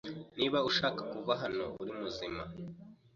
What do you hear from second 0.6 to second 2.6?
ushaka kuva hano uri muzima,